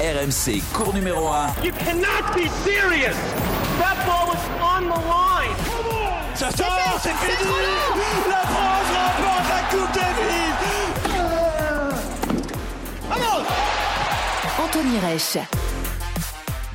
[0.00, 1.64] RMC, cours numéro 1.
[1.64, 3.16] You cannot be serious.
[3.80, 5.56] That ball was on the line.
[6.36, 7.50] Ça sort, c'est fini.
[8.28, 10.54] La France remporte la Coupe Davis.
[13.08, 13.44] Vamos
[14.62, 15.38] Anthony Reich.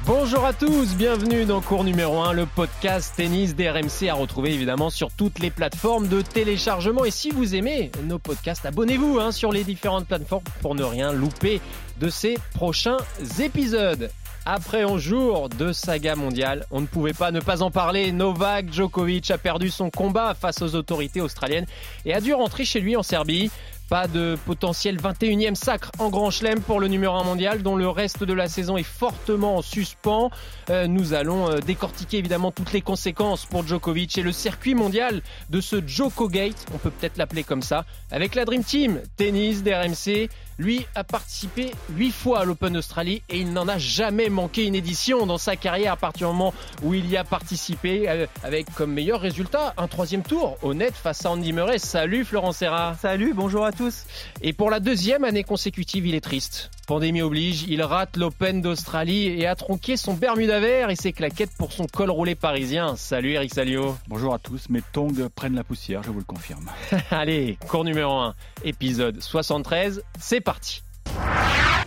[0.05, 4.89] Bonjour à tous, bienvenue dans cours numéro 1, le podcast tennis d'RMC à retrouver évidemment
[4.89, 7.05] sur toutes les plateformes de téléchargement.
[7.05, 11.13] Et si vous aimez nos podcasts, abonnez-vous hein, sur les différentes plateformes pour ne rien
[11.13, 11.61] louper
[11.99, 12.97] de ces prochains
[13.39, 14.09] épisodes.
[14.45, 18.11] Après 11 jours de saga mondiale, on ne pouvait pas ne pas en parler.
[18.11, 21.65] Novak Djokovic a perdu son combat face aux autorités australiennes
[22.03, 23.49] et a dû rentrer chez lui en Serbie.
[23.89, 27.87] Pas de potentiel 21e sacre en Grand Chelem pour le numéro 1 mondial dont le
[27.87, 30.29] reste de la saison est fortement en suspens.
[30.69, 35.21] Euh, nous allons euh, décortiquer évidemment toutes les conséquences pour Djokovic et le circuit mondial
[35.49, 40.29] de ce Djokogate, on peut peut-être l'appeler comme ça, avec la Dream Team tennis d'RMC.
[40.59, 44.75] Lui a participé 8 fois à l'Open d'Australie et il n'en a jamais manqué une
[44.75, 48.71] édition dans sa carrière à partir du moment où il y a participé euh, avec
[48.73, 51.79] comme meilleur résultat un troisième tour honnête face à Andy Murray.
[51.79, 52.95] Salut Florent Serra.
[53.01, 54.05] Salut, bonjour à tous.
[54.41, 56.69] Et pour la deuxième année consécutive, il est triste.
[56.85, 61.53] Pandémie oblige, il rate l'Open d'Australie et a tronqué son Bermuda vert et ses claquettes
[61.57, 62.95] pour son col roulé parisien.
[62.97, 63.95] Salut Eric Salio.
[64.07, 66.69] Bonjour à tous, mes tongs prennent la poussière, je vous le confirme.
[67.11, 68.35] Allez, cours numéro 1,
[68.65, 70.83] épisode 73, c'est parti.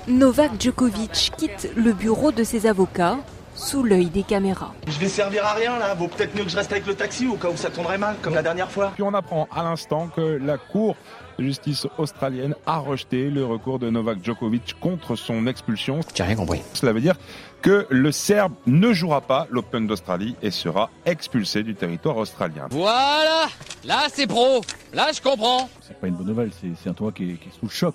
[0.09, 3.19] Novak Djokovic quitte le bureau de ses avocats
[3.57, 4.73] sous l'œil des caméras.
[4.87, 5.95] Je vais servir à rien là.
[5.95, 8.17] Vaut peut-être mieux que je reste avec le taxi au cas où ça tournerait mal,
[8.23, 8.93] comme la dernière fois.
[8.95, 10.95] Puis on apprend à l'instant que la Cour
[11.39, 16.01] de justice australienne a rejeté le recours de Novak Djokovic contre son expulsion.
[16.15, 16.62] J'ai rien compris.
[16.75, 17.17] Cela veut dire
[17.62, 22.69] que le Serbe ne jouera pas l'Open d'Australie et sera expulsé du territoire australien.
[22.71, 23.47] Voilà
[23.84, 24.61] Là c'est pro
[24.93, 27.53] Là je comprends C'est pas une bonne nouvelle, c'est un tournoi qui est, qui est
[27.53, 27.95] sous le choc.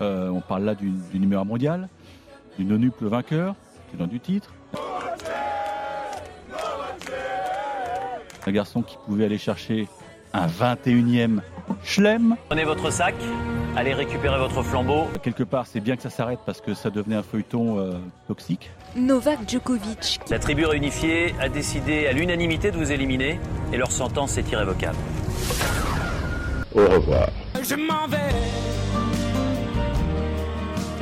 [0.00, 1.88] Euh, on parle là du, du numéro un mondial,
[2.58, 3.54] du nonuple vainqueur,
[3.92, 4.52] tenant du titre.
[8.46, 9.86] Un garçon qui pouvait aller chercher
[10.32, 11.40] un 21e
[11.84, 12.36] chelem.
[12.48, 13.14] Prenez votre sac,
[13.76, 15.08] allez récupérer votre flambeau.
[15.22, 17.92] Quelque part, c'est bien que ça s'arrête parce que ça devenait un feuilleton euh,
[18.28, 18.70] toxique.
[18.96, 23.38] Novak Djokovic, La tribu réunifiée a décidé à l'unanimité de vous éliminer
[23.72, 24.96] et leur sentence est irrévocable.
[26.74, 28.79] Je m'en vais.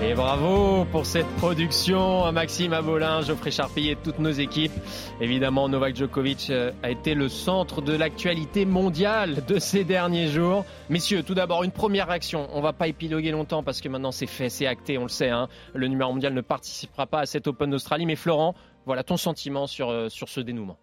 [0.00, 4.72] Et bravo pour cette production à Maxime Abolin, Geoffrey Charpille et toutes nos équipes.
[5.20, 10.64] Évidemment, Novak Djokovic euh, a été le centre de l'actualité mondiale de ces derniers jours.
[10.88, 12.48] Messieurs, tout d'abord, une première réaction.
[12.52, 15.30] On va pas épiloguer longtemps parce que maintenant c'est fait, c'est acté, on le sait.
[15.30, 15.48] hein.
[15.74, 18.06] Le numéro mondial ne participera pas à cet Open d'Australie.
[18.06, 18.54] Mais Florent,
[18.86, 20.78] voilà ton sentiment sur, euh, sur ce dénouement.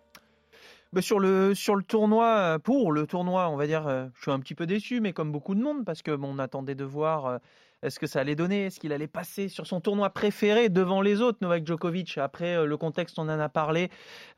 [0.91, 4.31] Bah, sur, le, sur le tournoi, euh, pour le tournoi, on va dire, je suis
[4.31, 7.39] un petit peu déçu, mais comme beaucoup de monde, parce que on attendait de voir
[7.85, 11.21] est-ce que ça allait donner, est-ce qu'il allait passer sur son tournoi préféré devant les
[11.21, 12.17] autres, Novak Djokovic?
[12.17, 13.89] Après, euh, le contexte, on en a parlé.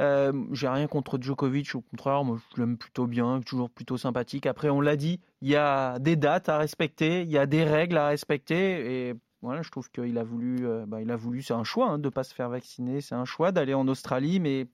[0.02, 4.46] Euh, J'ai rien contre Djokovic, au contraire, moi je l'aime plutôt bien, toujours plutôt sympathique.
[4.46, 7.64] Après, on l'a dit, il y a des dates à respecter, il y a des
[7.64, 11.42] règles à respecter, et voilà, je trouve qu'il a voulu, euh, bah, il a voulu,
[11.42, 13.88] c'est un choix hein, de ne pas se faire vacciner, c'est un choix d'aller en
[13.88, 14.68] Australie, mais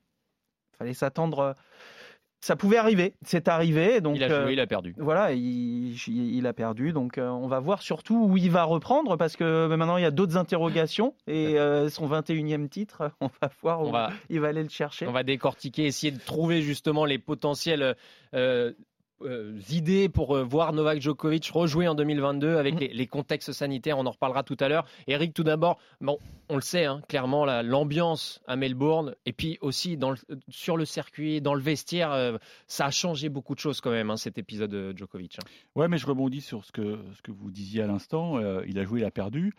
[0.78, 1.56] fallait s'attendre.
[2.44, 4.02] Ça pouvait arriver, c'est arrivé.
[4.02, 4.94] Donc, Il a joué, euh, il a perdu.
[4.98, 6.92] voilà, il, a perdu.
[6.92, 10.04] Donc, euh, on va voir surtout où il va reprendre parce que euh, maintenant il
[10.04, 14.12] y a d'autres interrogations et euh, son 21e titre, on va voir où On va,
[14.30, 15.08] il va aller le chercher.
[15.08, 17.96] On va décortiquer, essayer de trouver justement les potentiels
[19.22, 22.80] euh, euh, idées pour euh, voir Novak Djokovic rejouer en 2022 avec Mhm.
[22.82, 23.98] les, les contextes sanitaires.
[23.98, 24.86] On en reparlera tout à l'heure.
[25.08, 26.18] Eric, tout d'abord, bon,
[26.50, 30.18] on le sait, hein, clairement, la- l'ambiance à Melbourne et puis aussi dans le-
[30.50, 32.38] sur le circuit, dans le vestiaire, euh,
[32.68, 35.38] ça a changé beaucoup de choses quand même, hein, cet épisode de Djokovic.
[35.40, 35.46] hein.
[35.76, 38.38] Ouais, mais je rebondis sur ce que, ce que vous disiez à l'instant.
[38.38, 39.54] Euh, il a joué, il a perdu.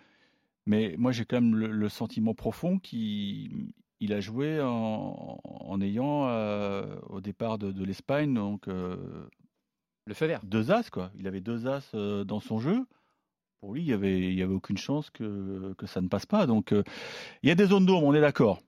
[0.66, 5.80] Mais moi, j'ai quand même le, le sentiment profond qu'il il a joué en, en
[5.80, 8.96] ayant, euh, au départ de, de l'Espagne, donc euh,
[10.06, 10.40] Le feu vert.
[10.44, 11.10] deux as, quoi.
[11.18, 12.84] Il avait deux as euh, dans son jeu.
[13.60, 16.46] Pour lui, il n'y avait, y avait aucune chance que, que ça ne passe pas.
[16.46, 16.82] Donc, euh,
[17.42, 18.60] il y a des zones d'ombre, on est d'accord.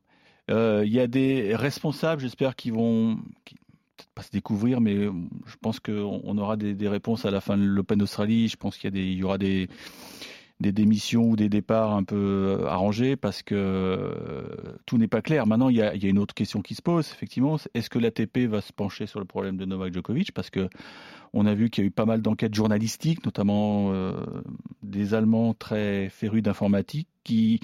[0.50, 5.56] Euh, il y a des responsables, j'espère, qui vont peut-être pas se découvrir, mais je
[5.61, 8.49] pense qu'on on aura des, des réponses à la fin de l'Open d'Australie.
[8.49, 9.69] Je pense qu'il y, a y aura des,
[10.58, 14.55] des démissions ou des départs un peu euh, arrangés parce que euh,
[14.87, 15.47] tout n'est pas clair.
[15.47, 17.56] Maintenant, il y, a, il y a une autre question qui se pose, effectivement.
[17.75, 20.32] Est-ce que l'ATP va se pencher sur le problème de Novak Djokovic?
[20.32, 20.69] Parce que
[21.35, 24.14] on a vu qu'il y a eu pas mal d'enquêtes journalistiques, notamment euh,
[24.82, 27.61] des Allemands très férus d'informatique qui,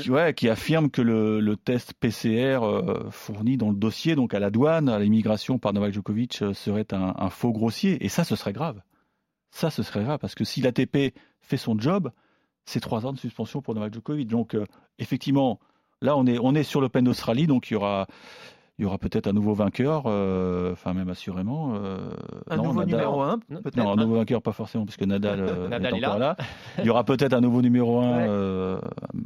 [0.00, 2.58] qui- ouais, qui affirment que le, le test PCR
[3.10, 7.14] fourni dans le dossier, donc à la douane, à l'immigration par Novak Djokovic, serait un,
[7.16, 8.04] un faux grossier.
[8.04, 8.82] Et ça, ce serait grave.
[9.50, 12.10] Ça, ce serait grave, parce que si l'ATP fait son job,
[12.64, 14.28] c'est trois ans de suspension pour Novak Djokovic.
[14.28, 14.64] Donc, euh,
[14.98, 15.58] effectivement,
[16.00, 18.06] là, on est, on est sur l'Open d'Australie, donc il y aura,
[18.78, 21.74] il y aura peut-être un nouveau vainqueur, euh, enfin même assurément.
[21.74, 22.10] euh,
[22.48, 23.76] Un non, nouveau Nadal- numéro 1, peut-être.
[23.76, 25.40] Non, un nouveau vainqueur, pas forcément, parce que Nadal,
[25.70, 26.36] Nadal est encore là.
[26.78, 28.80] Il y aura peut-être un nouveau numéro 1 Ouais.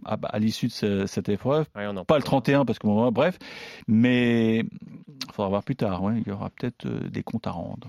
[0.05, 1.67] à, à l'issue de ce- cette épreuve.
[1.77, 2.25] Ouais, on en Pas le parlera.
[2.25, 3.39] 31, parce que bon, bref.
[3.87, 6.03] Mais il faudra voir plus tard.
[6.03, 7.89] ouais, il y aura peut-être des comptes à rendre.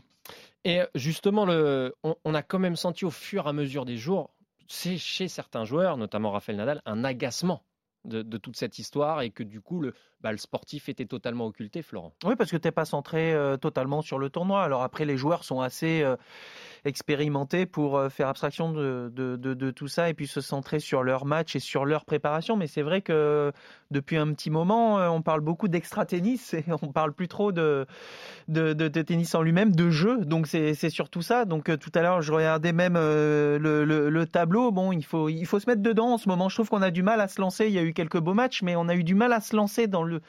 [0.67, 1.45] Et justement,
[2.03, 4.35] on, a quand même senti au fur et à mesure des jours,
[4.67, 7.63] c'est chez certains joueurs, notamment Rafael Nadal, un agacement
[8.03, 12.13] de, toute cette histoire et que du coup, le, bah, sportif était totalement occulté, Florent.
[12.25, 14.61] Oui, parce que tu n'es pas centré euh, totalement sur le tournoi.
[14.61, 16.17] Alors après, les joueurs sont assez euh,
[16.83, 21.25] expérimentés pour euh, faire abstraction de- de tout ça et puis se centrer sur leur
[21.25, 22.57] match et sur leur préparation.
[22.57, 23.53] Mais c'est vrai que
[23.89, 27.85] depuis un petit moment, euh, on parle beaucoup d'extra-tennis et on parle plus trop de,
[28.49, 30.25] tennis en lui-même, de jeu.
[30.25, 31.45] Donc c'est surtout ça.
[31.45, 34.71] Donc euh, tout à l'heure, je regardais même euh, le, le- le tableau.
[34.71, 36.49] Bon, il faut, se mettre dedans en ce moment.
[36.49, 37.67] Je trouve qu'on a du mal à se lancer.
[37.67, 39.55] Il y a eu quelques beaux matchs, mais on a eu du mal à se
[39.55, 40.21] lancer dans le,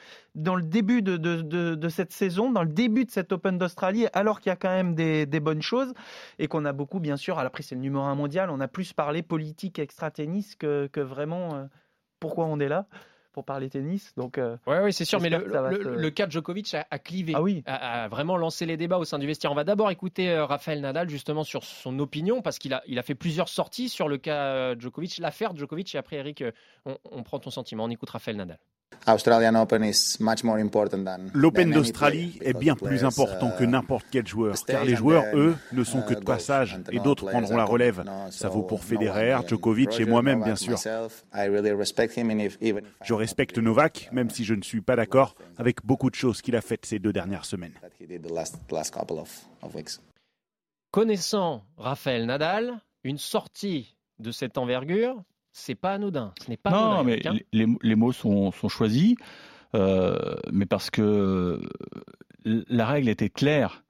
[0.62, 4.56] début de, cette saison, dans le début de cette Open d'Australie, alors qu'il y a
[4.56, 5.92] quand même des, bonnes choses
[6.38, 8.92] et qu'on a beaucoup, bien sûr, après c'est le numéro un mondial, on a plus
[8.92, 11.68] parlé politique extra-tennis que, vraiment
[12.18, 12.86] pourquoi on est là
[13.38, 14.12] pour parler tennis.
[14.16, 17.40] Donc, euh, Oui, oui, c'est sûr, mais le, cas de Djokovic a, a clivé, ah
[17.42, 19.52] oui, a, a vraiment lancé les débats au sein du vestiaire.
[19.52, 22.98] On va d'abord écouter euh, Rafael Nadal justement sur son opinion, parce qu'il a, il
[22.98, 26.50] a fait plusieurs sorties sur le cas euh, Djokovic, l'affaire Djokovic, et après Eric, euh,
[26.84, 28.58] on, on prend ton sentiment, on écoute Rafael Nadal.
[31.32, 35.84] L'Open d'Australie est bien plus important que n'importe quel joueur, car les joueurs, eux, ne
[35.84, 38.04] sont que de passage et d'autres prendront la relève.
[38.30, 40.78] Ça vaut pour Federer, Djokovic et moi-même, bien sûr.
[43.04, 46.56] Je respecte Novak, même si je ne suis pas d'accord avec beaucoup de choses qu'il
[46.56, 47.74] a faites ces deux dernières semaines.
[50.90, 55.22] Connaissant Rafael Nadal, une sortie de cette envergure,
[55.58, 56.32] c'est pas anodin.
[56.44, 57.34] Ce n'est pas non, mais hein.
[57.52, 59.14] les, les mots sont, sont choisis,
[59.74, 61.60] euh, mais parce que
[62.44, 63.84] la règle était claire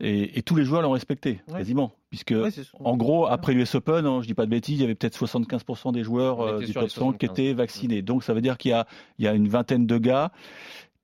[0.00, 1.58] et, et tous les joueurs l'ont respecté, Ouais.
[1.58, 1.92] quasiment.
[2.10, 2.50] Puisque, Ouais,
[2.80, 5.16] en gros, après l'US Open, hein, je dis pas de bêtises, il y avait peut-être
[5.18, 7.30] 75% des joueurs euh, du top les 100 qui 75.
[7.30, 8.02] étaient vaccinés.
[8.02, 8.86] Donc ça veut dire qu'il y a,
[9.18, 10.30] il y a une vingtaine de gars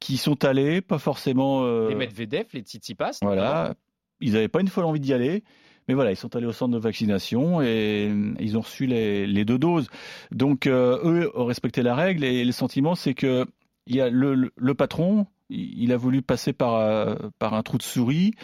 [0.00, 1.62] qui sont allés, pas forcément.
[1.64, 3.18] euh, les Medvedev, les Tsitsipas.
[3.22, 3.74] voilà,
[4.20, 5.42] ils n'avaient pas une folle envie d'y aller.
[5.90, 9.44] Mais voilà, ils sont allés au centre de vaccination et euh, ils ont reçu les,
[9.44, 9.88] deux doses.
[10.30, 13.44] Donc, euh, eux ont respecté la règle et le sentiment, c'est que
[13.88, 17.82] il y a le, patron, il a voulu passer par, euh, par un trou de
[17.82, 18.34] souris.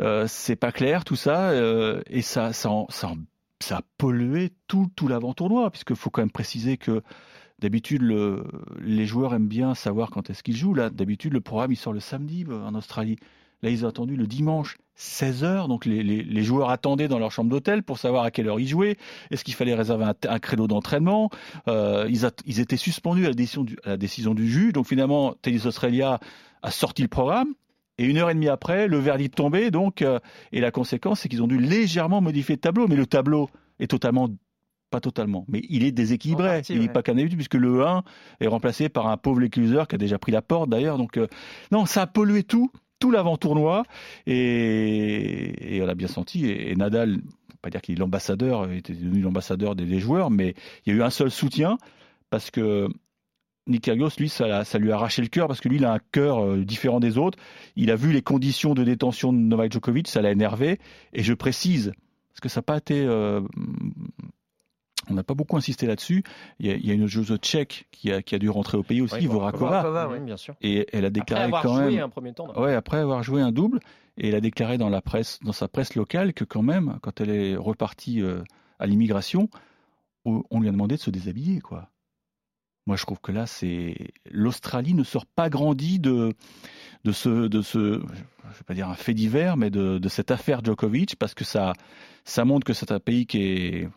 [0.00, 1.52] Euh, c'est pas clair tout ça
[2.06, 7.02] et ça, ça, ça, a pollué tout, tout l'avant-tournoi, puisqu'il faut quand même préciser que
[7.58, 8.42] d'habitude, le-
[8.80, 10.72] les joueurs aiment bien savoir quand est-ce qu'ils jouent.
[10.72, 13.16] Là, d'habitude, le programme, il sort le samedi en Australie.
[13.62, 15.68] Là, ils ont attendu le dimanche, 16h.
[15.68, 18.58] Donc, les, les- les joueurs attendaient dans leur chambre d'hôtel pour savoir à quelle heure
[18.60, 18.96] ils jouaient.
[19.30, 21.30] Est-ce qu'il fallait réserver un, un créneau d'entraînement?
[21.68, 24.72] Euh, ils, étaient suspendus à la, décision du, à la décision du juge.
[24.72, 26.20] Donc, finalement, Tennis Australia
[26.62, 27.54] a sorti le programme.
[27.98, 29.70] Et une heure et demie après, le verdict tombé.
[29.70, 30.18] Donc, euh,
[30.52, 32.88] et la conséquence, c'est qu'ils ont dû légèrement modifier le tableau.
[32.88, 34.28] Mais le tableau est totalement
[34.90, 36.48] pas totalement, mais il est déséquilibré.
[36.48, 36.92] Partie, il n'est ouais.
[36.92, 38.02] pas qu'un d'habitude, puisque le 1
[38.40, 40.98] est remplacé par un pauvre Lécluseur qui a déjà pris la porte d'ailleurs.
[40.98, 41.28] Donc, euh,
[41.70, 43.82] non, ça a pollué tout, tout l'avant-tournoi.
[44.26, 46.48] Et, on l'a bien senti.
[46.48, 47.20] Et, Nadal,
[47.60, 50.54] pas dire qu'il est l'ambassadeur, il était devenu l'ambassadeur des, joueurs, mais
[50.86, 51.76] il y a eu un seul soutien
[52.30, 52.88] parce que
[53.66, 55.98] Nick Kyrgios, lui, ça lui a arraché le cœur parce que lui, il a un
[56.12, 57.38] cœur euh, différent des autres.
[57.76, 60.78] Il a vu les conditions de détention de Novak Djokovic, ça l'a énervé.
[61.12, 61.92] Et je précise,
[62.30, 63.04] parce que ça n'a pas été.
[63.04, 63.40] euh,
[65.10, 66.22] on n'a pas beaucoup insisté là-dessus.
[66.60, 68.78] Il y a, il y a une joueuse tchèque qui a, qui a dû rentrer
[68.78, 70.08] au pays aussi, Oui, Vorakova.
[70.10, 70.54] Oui, bien sûr.
[70.62, 72.04] Et elle a Après déclaré avoir quand joué même.
[72.04, 72.52] un premier temps.
[72.58, 73.80] Ouais, après avoir joué un double,
[74.16, 77.20] et elle a déclaré dans la presse, dans sa presse locale, que quand même, quand
[77.20, 78.42] elle est repartie euh,
[78.78, 79.48] à l'immigration,
[80.24, 81.88] on on lui a demandé de se déshabiller, quoi.
[82.86, 83.94] Moi, je trouve que là, c'est
[84.30, 86.32] l'Australie ne sort pas grandie de
[87.04, 90.30] de ce de ce, je vais pas dire un fait divers, mais de, de cette
[90.30, 91.72] affaire Djokovic, parce que ça
[92.24, 93.88] ça montre que c'est un pays qui est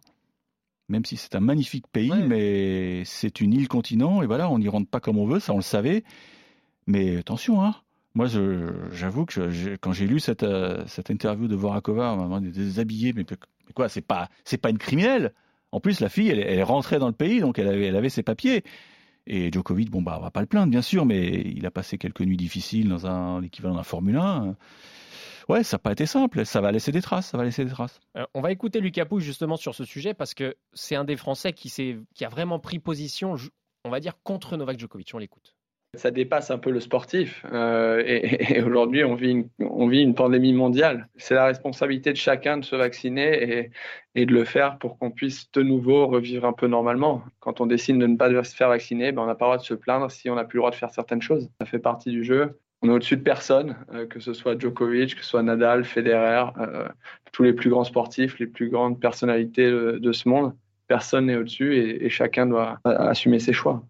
[0.94, 2.26] même si c'est un magnifique pays, Ouais.
[2.26, 5.52] mais c'est une île continent, et voilà, on n'y rentre pas comme on veut, ça
[5.54, 6.04] on le savait.
[6.88, 7.76] Mais attention, hein.
[8.16, 8.28] Moi,
[8.92, 13.12] j'avoue que je- quand j'ai lu cette, euh, cette interview de Vorakova, on m'a déshabiller,
[13.14, 15.34] mais, mais quoi, c'est pas, c'est pas une criminelle.
[15.72, 18.22] En plus, la fille, elle, rentrée dans le pays, donc elle avait, elle avait ses
[18.22, 18.64] papiers.
[19.26, 21.98] Et Djokovic, bon, bah, on va pas le plaindre, bien sûr, mais il a passé
[21.98, 24.56] quelques nuits difficiles dans un l'équivalent d'un Formule 1.
[25.50, 26.46] Ouais, ça n'a pas été simple.
[26.46, 28.00] Ça va laisser des traces, ça va laisser des traces.
[28.18, 31.18] Euh, on va écouter Lucas Pouille justement sur ce sujet parce que c'est un des
[31.18, 31.72] Français qui,
[32.22, 33.36] a vraiment pris position,
[33.86, 35.12] on va dire, contre Novak Djokovic.
[35.14, 35.56] On l'écoute.
[35.96, 37.46] Ça dépasse un peu le sportif.
[37.54, 41.08] Euh, et, aujourd'hui, on vit, une, on vit une pandémie mondiale.
[41.18, 43.72] C'est la responsabilité de chacun de se vacciner et,
[44.16, 47.24] et de le faire pour qu'on puisse de nouveau revivre un peu normalement.
[47.40, 49.58] Quand on décide de ne pas se faire vacciner, ben on n'a pas le droit
[49.58, 51.52] de se plaindre si on n'a plus le droit de faire certaines choses.
[51.60, 52.60] Ça fait partie du jeu.
[52.84, 56.52] On est au-dessus de personne, euh, que ce soit Djokovic, que ce soit Nadal, Federer,
[56.60, 56.88] euh,
[57.32, 60.54] tous les plus grands sportifs, les plus grandes personnalités de, de ce monde.
[60.88, 63.84] Personne n'est au-dessus et, et chacun doit assumer ses choix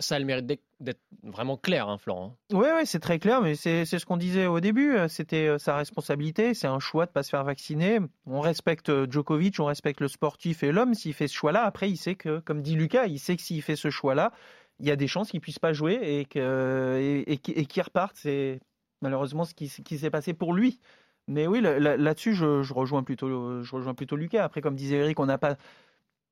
[0.00, 0.46] ça a le mérite
[0.80, 2.36] d'être vraiment clair, hein, Florent.
[2.52, 4.96] Oui, ouais, c'est très clair, mais c'est ce qu'on disait au début.
[5.08, 7.98] C'était euh, sa responsabilité, c'est un choix de ne pas se faire vacciner.
[8.26, 10.94] On respecte Djokovic, on respecte le sportif et l'homme.
[10.94, 13.62] S'il fait ce choix-là, après, il sait que, comme dit Lucas, il sait que s'il
[13.62, 14.32] fait ce choix-là,
[14.80, 18.16] il y a des chances qu'il ne puisse pas jouer et qu'il et, et, reparte.
[18.16, 18.60] C'est
[19.02, 20.78] malheureusement ce qui, qui s'est passé pour lui.
[21.26, 24.44] Mais oui, là-dessus, je, je, rejoins plutôt, je rejoins plutôt Lucas.
[24.44, 25.56] Après, comme disait Eric, on n'a pas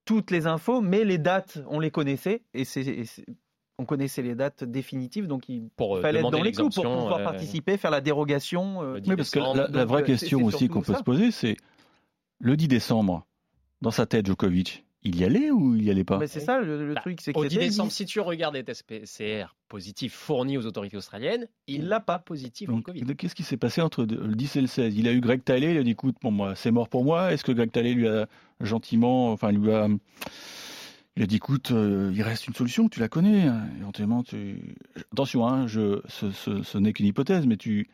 [0.07, 2.43] toutes les infos, mais les dates, on les connaissait.
[2.55, 3.05] Et c'est
[3.79, 6.85] on connaissait les dates définitives, donc il pour, euh, fallait être dans les clous pour
[6.85, 8.83] pouvoir participer, faire la dérogation.
[8.83, 11.57] Euh, oui, parce que la, vraie question aussi qu'on peut se poser, c'est
[12.39, 13.27] le 10 décembre,
[13.83, 16.19] dans sa tête, Djokovic, il y allait ou il y allait pas?
[16.27, 17.21] C'est ça le, bah, truc.
[17.35, 21.87] Au 10 décembre, si tu regardes les tests PCR positifs fournis aux autorités australiennes, il
[21.87, 23.05] l'a pas positif au Covid.
[23.17, 25.73] Qu'est-ce qui s'est passé entre le 10 et le 16 Il a eu Greg Talley,
[25.73, 27.33] il a dit écoute, bon, moi, c'est mort pour moi.
[27.33, 28.27] Est-ce que Greg Talley lui a
[28.61, 29.89] gentiment, enfin, lui a
[31.17, 33.45] il a dit écoute, euh, il reste une solution, tu la connais.
[33.47, 33.69] Hein.
[33.79, 34.77] Éventuellement, tu...
[35.13, 37.89] attention, hein, je, ce, n'est qu'une hypothèse, mais tu,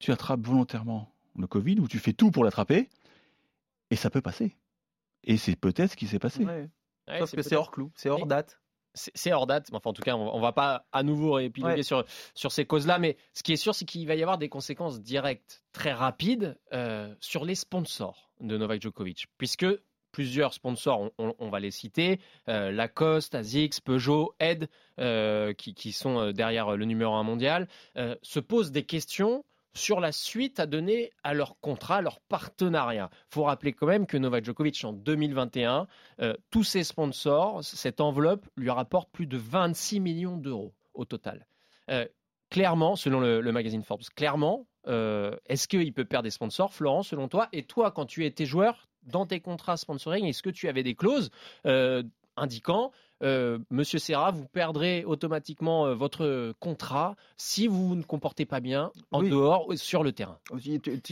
[0.00, 2.90] tu attrapes volontairement le Covid ou tu fais tout pour l'attraper
[3.90, 4.54] et ça peut passer.
[5.24, 6.44] Et c'est peut-être ce qui s'est passé.
[7.18, 8.58] Sauf que c'est hors clou, c'est hors date.
[8.94, 12.04] C'est hors date, enfin en tout cas on, ne va pas à nouveau épiloguer sur,
[12.34, 15.00] sur ces causes-là, mais ce qui est sûr c'est qu'il va y avoir des conséquences
[15.00, 19.64] directes très rapides euh, sur les sponsors de Novak Djokovic, puisque
[20.12, 24.68] plusieurs sponsors, on, va les citer, euh, Lacoste, Asics, Peugeot, Ed,
[25.00, 27.66] euh, qui, sont euh, derrière le numéro 1 mondial,
[28.22, 33.10] se posent des questions sur la suite à donner à leur contrat, leur partenariat.
[33.12, 35.86] Il faut rappeler quand même que Novak Djokovic, en 2021,
[36.50, 41.46] tous ses sponsors, cette enveloppe lui rapporte plus de 26 millions d'euros au total.
[42.50, 47.48] clairement, selon le, magazine Forbes, clairement, est-ce qu'il peut perdre des sponsors, Florent, selon toi
[47.52, 50.94] Et toi, quand tu étais joueur, dans tes contrats sponsoring, est-ce que tu avais des
[50.94, 51.30] clauses
[51.66, 52.02] euh,
[52.36, 58.60] indiquant euh, Monsieur Serra, vous perdrez automatiquement euh, votre contrat si vous ne comportez pas
[58.60, 60.38] bien en dehors sur le terrain.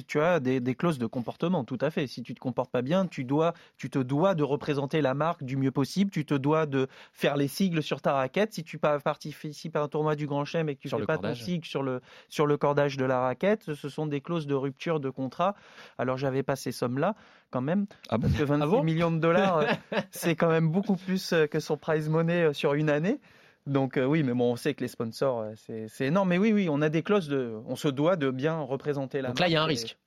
[0.06, 2.06] Tu, as des, clauses de comportement, tout à fait.
[2.06, 5.44] Si tu te comportes pas bien, tu dois, tu te dois de représenter la marque
[5.44, 6.10] du mieux possible.
[6.10, 8.54] Tu te dois de faire les sigles sur ta raquette.
[8.54, 11.18] Si tu participes à un tournoi du Grand Chelem et que tu ne fais pas
[11.18, 14.54] ton sigle sur le sur le cordage de la raquette, ce sont des clauses de
[14.54, 15.54] rupture de contrat.
[15.98, 17.14] Alors j'avais pas ces sommes-là
[17.50, 19.64] quand même, ah parce que 26 ah millions de dollars,
[20.12, 23.20] c'est quand même beaucoup plus que son price monnaie euh, sur une année.
[23.66, 26.30] Donc euh, oui, mais bon, on sait que les sponsors, euh, c'est énorme.
[26.30, 29.28] Mais oui, oui, on a des clauses de, on se doit de bien représenter la.
[29.28, 29.98] Donc là, il y a un risque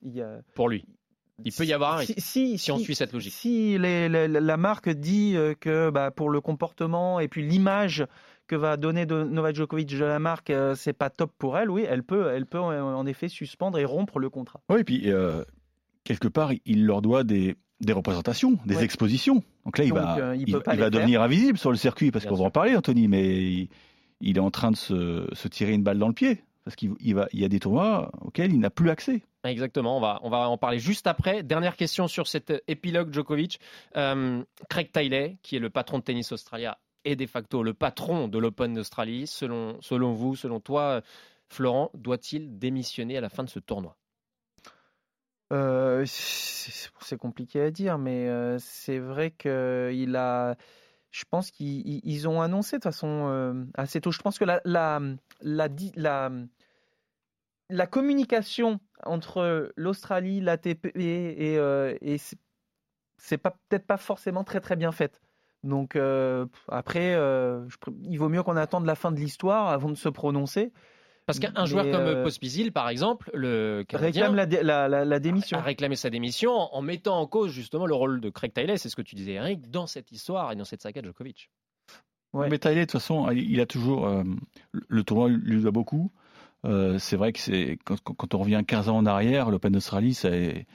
[0.55, 0.85] pour lui.
[1.45, 3.33] Il peut y avoir un risque si, si, on suit cette logique.
[3.33, 8.05] Si la marque dit que bah, pour le comportement et puis l'image
[8.45, 11.71] que va donner de Novak Djokovic de la marque, c'est pas top pour elle.
[11.71, 14.61] Oui, elle peut, elle peut en effet suspendre et rompre le contrat.
[14.69, 15.11] Oui, et puis
[16.03, 19.43] quelque part, il leur doit des, des représentations, des expositions.
[19.65, 22.45] Donc là, il va, euh, il, va devenir invisible sur le circuit, parce qu'on va
[22.45, 23.69] en parler, Anthony, mais
[24.19, 27.15] il, est en train de se, tirer une balle dans le pied, parce qu'il il
[27.33, 29.21] y a des tournois auxquels il n'a plus accès.
[29.45, 31.43] Exactement, on va, on va en parler juste après.
[31.43, 33.59] Dernière question sur cet épilogue Djokovic.
[33.97, 38.29] Euh, Craig Tiley, qui est le patron de Tennis Australia et de facto le patron
[38.29, 41.01] de l'Open d'Australie, selon, selon vous, selon toi,
[41.49, 43.97] Florent, doit-il démissionner à la fin de ce tournoi?
[45.51, 50.55] Euh, c'est compliqué à dire, mais euh, c'est vrai qu'il a.
[51.11, 54.11] Je pense qu'ils ont annoncé de toute façon euh, assez tôt.
[54.11, 54.59] Je pense que la,
[57.87, 61.55] communication entre l'Australie, l'ATP et,
[62.01, 62.17] et
[63.17, 65.21] c'est peut-être pas forcément très très bien faite.
[65.63, 65.95] Donc
[66.67, 67.15] après,
[68.01, 70.73] il vaut mieux qu'on attende la fin de l'histoire avant de se prononcer.
[71.25, 75.57] Parce qu'un joueur comme euh, Pospisil, par exemple, le réclame la, démission.
[75.57, 78.89] A réclamé sa démission en, mettant en cause justement le rôle de Craig Tiley, c'est
[78.89, 81.49] ce que tu disais Eric, dans cette histoire et dans cette saga de Djokovic.
[82.33, 84.23] Mais Tiley, de toute façon, il a toujours euh,
[84.71, 86.11] le tournoi lui doit beaucoup.
[86.65, 90.13] Euh, c'est vrai que c'est quand, quand, on revient 15 ans en arrière, l'Open d'Australie,
[90.13, 90.65] c'est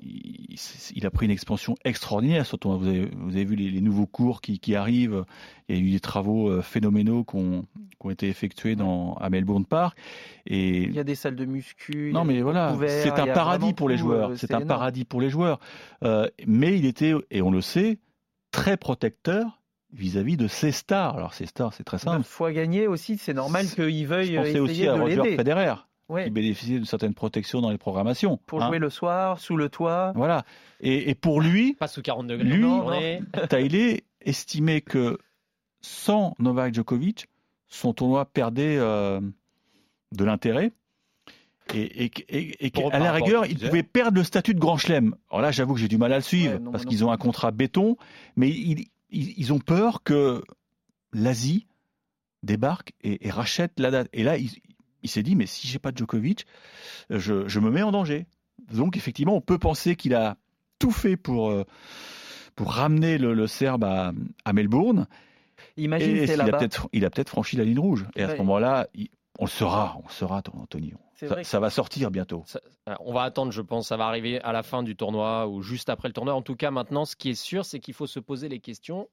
[0.00, 2.46] il, a pris une expansion extraordinaire.
[2.46, 5.24] Surtout, vous avez, vous avez vu les, nouveaux cours qui, qui, arrivent.
[5.68, 9.14] Il y a eu des travaux euh, phénoménaux qui ont, qui ont été effectués dans,
[9.14, 9.98] à Melbourne Park.
[10.46, 12.10] Et il y a des salles de muscu.
[12.12, 14.30] Non, mais voilà, c'est un paradis pour les joueurs.
[14.30, 15.58] Euh, c'est un paradis pour les joueurs.
[16.02, 17.98] Euh, mais il était, et on le sait,
[18.50, 19.60] très protecteur
[19.92, 21.16] vis-à-vis de ses stars.
[21.16, 22.18] Alors ses stars, c'est très simple.
[22.18, 25.36] Neuf fois gagné aussi, c'est normal qu'il veuille Je pensais essayer aussi à de Roger.
[25.36, 25.74] Federer,
[26.08, 26.24] Ouais.
[26.24, 28.38] qui bénéficiait d'une certaine protection dans les programmations.
[28.46, 28.68] Pour hein.
[28.68, 30.12] jouer le soir, sous le toit.
[30.14, 30.44] Voilà.
[30.80, 32.44] Et, et pour lui, Pas sous 40 degrés.
[32.44, 32.90] Lui, non.
[33.48, 35.18] Taïlé estimait que
[35.80, 37.28] sans Novak Djokovic,
[37.68, 39.20] son tournoi perdait euh,
[40.12, 40.72] de l'intérêt.
[41.72, 43.68] Et, et, et, et Pour- qu'à par la à rigueur, ce que il tu disais.
[43.70, 45.14] pouvait perdre le statut de grand chelem.
[45.30, 47.10] Alors là, j'avoue que j'ai du mal à le suivre Ouais, non, parce qu'ils ont
[47.10, 47.96] un contrat béton,
[48.36, 50.42] mais ils, ils, ils ont peur que
[51.14, 51.66] l'Asie
[52.42, 54.08] débarque et, et rachète la date.
[54.12, 54.50] Et là, il,
[55.04, 56.46] il s'est dit, mais si j'ai pas Djokovic,
[57.10, 58.26] je, je me mets en danger.
[58.72, 60.36] Donc effectivement, on peut penser qu'il a
[60.78, 61.64] tout fait pour, euh,
[62.56, 64.12] pour ramener le, le Serbe à,
[64.44, 65.06] à Melbourne.
[65.76, 68.06] Imagine, et il a peut-être il a peut-être franchi la ligne rouge.
[68.16, 68.88] Et à ce moment-là,
[69.38, 70.94] on le saura, on le saura, Anthony.
[71.42, 72.42] Ça, va sortir bientôt.
[72.46, 72.60] Ça-
[73.00, 75.88] on va attendre, je pense, ça va arriver à la fin du tournoi ou juste
[75.88, 76.34] après le tournoi.
[76.34, 79.08] En tout cas, maintenant, ce qui est sûr, c'est qu'il faut se poser les questions.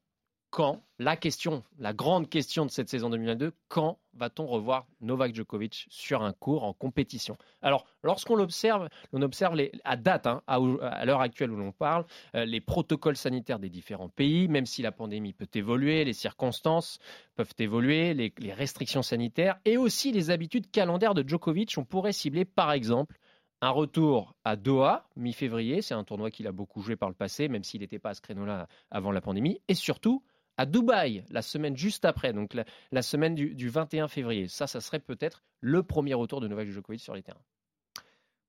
[0.52, 5.86] Quand La question, la grande question de cette saison 2022, quand va-t-on revoir Novak Djokovic
[5.88, 7.38] sur un court en compétition?
[7.62, 10.58] Alors, lorsqu'on l'observe, on observe à date, hein, à,
[11.06, 12.04] l'heure actuelle où l'on parle,
[12.34, 16.98] euh, les protocoles sanitaires des différents pays, même si la pandémie peut évoluer, les circonstances
[17.34, 21.78] peuvent évoluer, les, les restrictions sanitaires et aussi les habitudes calendaires de Djokovic.
[21.78, 23.18] On pourrait cibler, par exemple,
[23.62, 25.80] un retour à Doha, mi-février.
[25.80, 28.14] C'est un tournoi qu'il a beaucoup joué par le passé, même s'il n'était pas à
[28.14, 29.62] ce créneau-là avant la pandémie.
[29.68, 30.22] Et surtout,
[30.56, 34.48] à Dubaï, la semaine juste après, donc la, la semaine du, du 21 février.
[34.48, 37.40] Ça, ça serait peut-être le premier retour de Novak Djokovic sur les terrains.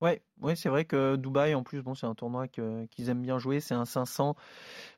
[0.00, 3.38] Ouais, ouais, c'est vrai que Dubaï, en plus, bon, c'est un tournoi qu'ils aiment bien
[3.38, 3.60] jouer.
[3.60, 4.36] C'est un 500.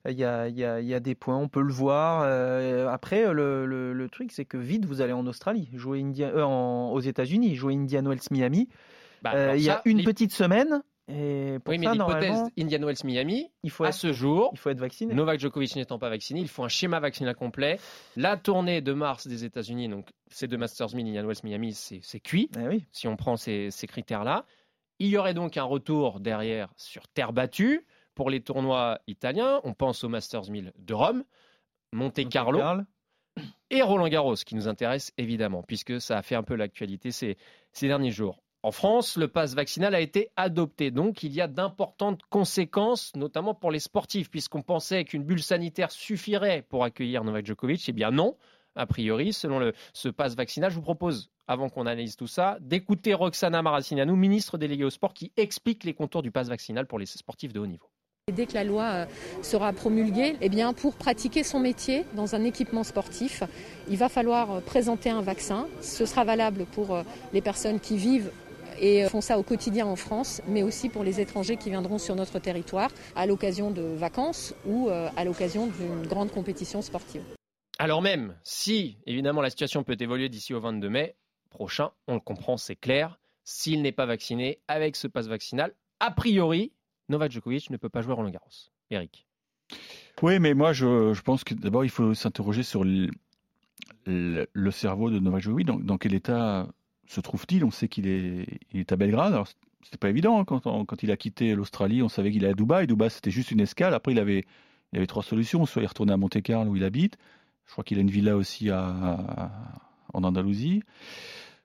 [0.08, 2.22] Il y a, il y, a, il y a des points, on peut le voir.
[2.24, 6.28] Euh, après, le, le- le truc, c'est que vite, vous allez en Australie, jouer India,
[6.30, 8.68] euh, en- aux États-Unis, jouer Indian Wells Miami.
[9.22, 10.82] Bah, Euh, il y a ça, une petite semaine.
[11.08, 14.50] Et pour Oui, mais ça, l'hypothèse normalement, Indian Wells Miami, il faut, à ce jour,
[14.52, 15.14] il faut être vacciné.
[15.14, 17.78] Novak Djokovic n'étant pas vacciné, il faut un schéma vaccinal complet.
[18.16, 22.20] La tournée de mars des États-Unis, donc ces deux Masters 1000, Indian Wells Miami, c'est
[22.20, 22.50] cuit.
[22.58, 22.84] Eh oui.
[22.90, 24.44] si on prend ces, ces critères-là.
[24.98, 29.60] Il y aurait donc un retour derrière sur terre battue pour les tournois italiens.
[29.62, 31.22] On pense au Masters 1000 de Rome,
[31.92, 32.86] Monte Carlo Carl.
[33.70, 37.36] et Roland Garros, qui nous intéresse évidemment, puisque ça a fait un peu l'actualité ces,
[37.72, 38.42] ces derniers jours.
[38.66, 43.54] En France, le pass vaccinal a été adopté, donc il y a d'importantes conséquences, notamment
[43.54, 47.88] pour les sportifs, puisqu'on pensait qu'une bulle sanitaire suffirait pour accueillir Novak Djokovic.
[47.88, 48.36] Eh bien non,
[48.74, 50.72] a priori, selon ce pass vaccinal.
[50.72, 55.14] Je vous propose, avant qu'on analyse tout ça, d'écouter Roxana Maracineanu, ministre déléguée au sport,
[55.14, 57.88] qui explique les contours du pass vaccinal pour les sportifs de haut niveau.
[58.28, 59.06] Et Dès que la loi euh,
[59.42, 63.44] sera promulguée, eh bien, pour pratiquer son métier dans un équipement sportif,
[63.88, 65.68] il va falloir euh, présenter un vaccin.
[65.80, 68.32] Ce sera valable pour euh, les personnes qui vivent
[68.80, 71.98] et euh, font ça au quotidien en France, mais aussi pour les étrangers qui viendront
[71.98, 77.22] sur notre territoire à l'occasion de vacances ou euh, à l'occasion d'une grande compétition sportive.
[77.78, 81.14] Alors même si, évidemment, la situation peut évoluer d'ici au 22 mai
[81.50, 86.10] prochain, on le comprend, c'est clair, s'il n'est pas vacciné avec ce passe vaccinal, a
[86.10, 86.72] priori,
[87.08, 88.48] Novak Djokovic ne peut pas jouer Roland Garros.
[88.90, 89.26] Eric.
[90.22, 93.10] Oui, mais moi, je, je pense que d'abord, il faut s'interroger sur le,
[94.06, 95.66] le- le cerveau de Novak Djokovic.
[95.66, 96.68] Dans, dans quel état
[97.06, 99.32] se trouve-t-il On sait qu'il est, à Belgrade.
[99.32, 99.48] Alors,
[99.82, 102.02] c'était pas évident hein, quand, il a quitté l'Australie.
[102.02, 102.86] On savait qu'il allait à Dubaï.
[102.86, 103.94] Dubaï, c'était juste une escale.
[103.94, 104.44] Après, il avait,
[104.92, 105.66] il avait trois solutions.
[105.66, 107.16] Soit il retournait à Monte-Carlo où il habite.
[107.66, 109.50] Je crois qu'il a une villa aussi à,
[110.12, 110.82] en Andalousie.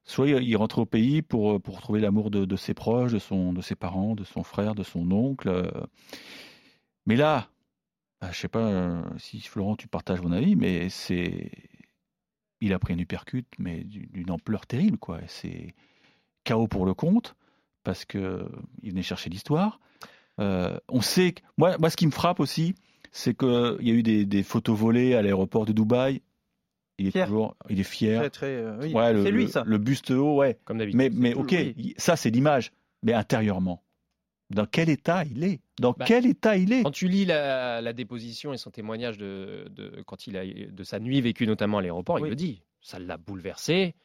[0.03, 3.61] Soit il rentrait au pays pour, retrouver l'amour de, de ses proches, de, son, de
[3.61, 5.71] ses parents, de son frère, de son oncle.
[7.05, 7.47] Mais là,
[8.21, 11.51] bah, je sais pas euh, si Florent, tu partages mon avis, mais c'est.
[12.61, 15.19] Il a pris un uppercut, mais d'une ampleur terrible, quoi.
[15.27, 15.73] C'est
[16.43, 17.35] chaos pour le compte,
[17.83, 18.47] parce que
[18.83, 19.79] il venait chercher l'histoire.
[20.39, 21.41] Euh, on sait que.
[21.57, 22.75] Moi, moi, ce qui me frappe aussi,
[23.11, 26.21] c'est qu'il y a eu des, des photos volées à l'aéroport de Dubaï.
[26.97, 27.25] Il est Fier.
[27.25, 27.55] toujours.
[27.69, 28.19] Il est fier.
[28.19, 28.93] Très, très, euh, oui.
[28.93, 29.63] Ouais, le, c'est lui, ça.
[29.65, 30.59] le buste haut, ouais.
[30.65, 30.97] Comme d'habitude.
[30.97, 31.93] Mais, mais ok, oui.
[31.97, 32.71] ça c'est l'image.
[33.03, 33.81] Mais intérieurement,
[34.55, 35.61] dans quel état il est?
[35.79, 36.83] Dans Bah, quel état il est?
[36.83, 40.83] Quand tu lis la, la déposition et son témoignage de, de- quand il a, de
[40.83, 42.63] sa nuit vécue notamment à l'aéroport, il le dit.
[42.81, 43.95] Ça l'a bouleversé.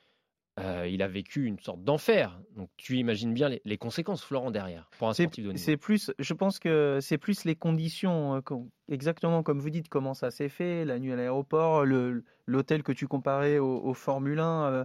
[0.58, 2.40] Euh, il a vécu une sorte d'enfer.
[2.56, 6.58] Donc tu imagines bien les, les conséquences, Florent, derrière, pour un C'est plus, je pense
[6.58, 8.40] que c'est plus les conditions, euh,
[8.88, 13.06] exactement comme vous dites, comment ça s'est fait, la nuit à l'aéroport, l'hôtel que tu
[13.06, 14.84] comparais au, au Formule 1 euh,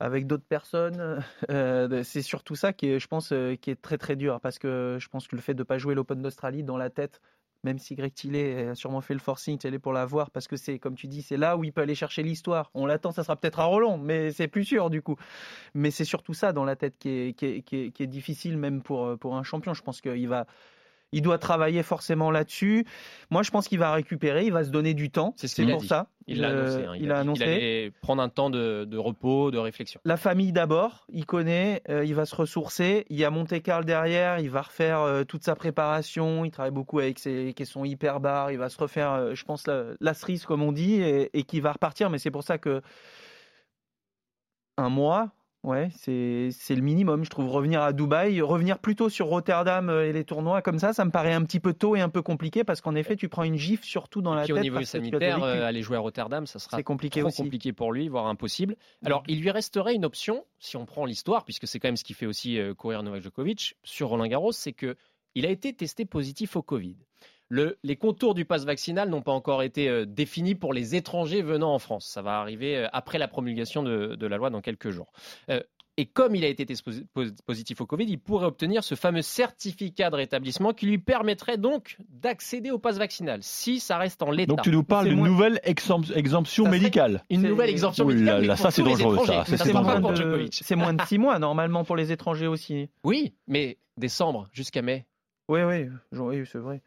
[0.00, 1.22] avec d'autres personnes.
[1.50, 4.58] euh, c'est surtout ça qui est, je pense, euh, qui est très très dur parce
[4.58, 7.20] que je pense que le fait de pas jouer l'Open d'Australie dans la tête,
[7.64, 10.46] même si Greg Tillet a sûrement fait le forcing, il est pour la voir parce
[10.46, 12.70] que c'est, comme tu dis, c'est là où il peut aller chercher l'histoire.
[12.74, 15.16] On l'attend, ça sera peut-être à Roland, mais c'est plus sûr du coup.
[15.74, 19.74] Mais c'est surtout ça dans la tête qui est, difficile même pour, pour un champion.
[19.74, 20.46] Je pense qu'il va,
[21.12, 22.86] il doit travailler forcément là-dessus.
[23.30, 25.34] Moi, je pense qu'il va récupérer, il va se donner du temps.
[25.36, 25.86] C'est pour dit.
[25.88, 26.08] ça.
[26.26, 26.84] Il l'a annoncé.
[26.84, 26.92] hein.
[27.00, 27.44] il a annoncé.
[27.44, 29.98] qu'il allait prendre un temps de, de repos, de réflexion.
[30.04, 33.06] La famille d'abord, il connaît, euh, il va se ressourcer.
[33.08, 36.44] Il y a Monte Carlo derrière, il va refaire euh, toute sa préparation.
[36.44, 38.50] Il travaille beaucoup avec ses caissons hyper barres.
[38.52, 41.44] Il va se refaire, euh, je pense, la, la cerise, comme on dit, et, et
[41.44, 42.10] qui va repartir.
[42.10, 42.82] Mais c'est pour ça que
[44.76, 45.30] un mois,
[45.68, 47.48] ouais, c'est c'est le minimum, je trouve.
[47.48, 51.10] Revenir à Dubaï, revenir plutôt sur Rotterdam euh, et les tournois comme ça, ça me
[51.10, 53.56] paraît un petit peu tôt et un peu compliqué parce qu'en effet, tu prends une
[53.56, 54.60] gifle surtout dans la Puis tête.
[54.60, 57.42] au niveau sanitaire, euh, aller jouer à Rotterdam, ça sera C'est compliqué trop aussi.
[57.42, 57.44] Mm.
[57.44, 58.76] compliqué pour lui, voire impossible.
[59.04, 62.04] Alors, il lui resterait une option, si on prend l'histoire, puisque c'est quand même ce
[62.04, 64.96] qui fait aussi euh, courir Novak Djokovic sur Roland Garros, c'est que
[65.34, 66.96] il a été testé positif au Covid.
[67.50, 71.42] Le- les contours du pass vaccinal n'ont pas encore été euh, définis pour les étrangers
[71.42, 72.06] venant en France.
[72.06, 75.12] Ça va arriver euh, après la promulgation de, de la loi dans quelques jours.
[75.50, 75.60] Euh,
[75.96, 76.64] et comme il a été
[77.44, 81.96] positif au Covid, il pourrait obtenir ce fameux certificat de rétablissement qui lui permettrait donc
[82.08, 84.52] d'accéder au pass vaccinal, si ça reste en l'état.
[84.52, 87.24] Donc tu nous parles d'une moins- nouvelle exemp- exemption Ça médicale.
[87.30, 89.80] Une nouvelle exemption Ouh médicale, là, ça, c'est dangereux, c'est pour
[90.12, 92.88] de- moins de six mois normalement pour les étrangers aussi.
[93.02, 95.04] Oui, mais décembre jusqu'à mai.
[95.48, 96.80] Oui, oui, oui, c'est vrai.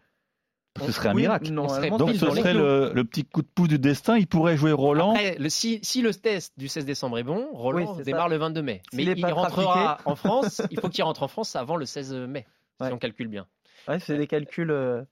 [0.85, 1.51] Ce serait un Oui, miracle.
[1.53, 4.17] Donc ce serait le, le petit coup de pouce du destin.
[4.17, 5.11] Il pourrait jouer Roland.
[5.11, 8.29] Après, le- si, si le test du 16 décembre est bon, Roland Oui, démarre ça.
[8.29, 8.81] le 22 mai.
[8.93, 10.61] Mais il pas rentrera en France.
[10.71, 12.45] Il faut qu'il rentre en France avant le 16 mai,
[12.79, 12.87] Ouais.
[12.87, 13.47] si on calcule bien.
[13.87, 14.71] Ouais, c'est des calculs.
[14.71, 15.03] euh,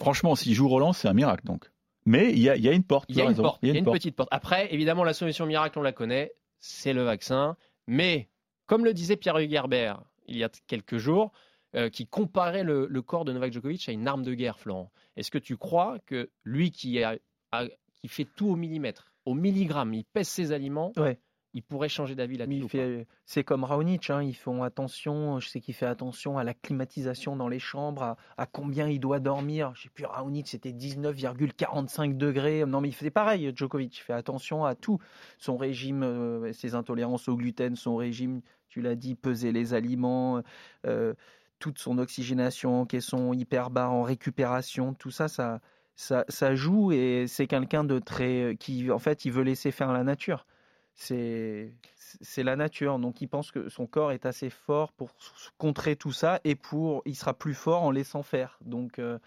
[0.00, 1.44] Franchement, s'il joue Roland, c'est un miracle.
[1.46, 1.70] Donc.
[2.06, 3.06] Mais il y a, il y a une porte.
[3.08, 3.96] Il y a une porte, il y a une porte.
[3.96, 4.28] petite porte.
[4.30, 7.56] Après, évidemment, la solution miracle, on la connaît, c'est le vaccin.
[7.86, 8.28] Mais,
[8.66, 11.32] comme le disait Pierre-Hugues Herbert il y a quelques jours,
[11.76, 14.90] euh, qui comparait le, le corps de Novak Djokovic à une arme de guerre, Florent.
[15.16, 17.16] Est-ce que tu crois que lui qui, a-
[17.52, 21.18] a- qui fait tout au millimètre, au milligramme, il pèse ses aliments, Ouais.
[21.54, 25.72] il pourrait changer d'avis là-dessus c'est comme Raonic, hein, ils font attention, je sais qu'il
[25.72, 29.72] fait attention à la climatisation dans les chambres, à, à combien il doit dormir.
[29.74, 32.64] Je sais plus, Raonic c'était 19,45 degrés.
[32.66, 34.98] Non mais il fait pareil, Djokovic, il fait attention à tout.
[35.38, 40.42] Son régime, euh, ses intolérances au gluten, son régime, tu l'as dit, peser les aliments,
[40.86, 41.14] euh,
[41.58, 45.60] toute son oxygénation, caisson hyperbare en récupération, tout ça, ça,
[45.94, 49.92] ça, ça joue et c'est quelqu'un de très, qui en fait, il veut laisser faire
[49.92, 50.46] la nature
[50.94, 51.74] c'est
[52.20, 52.98] c'est la nature.
[52.98, 55.10] Donc il pense que son corps est assez fort pour
[55.58, 58.58] contrer tout ça et pour il sera plus fort en laissant faire.
[58.64, 59.18] Donc euh,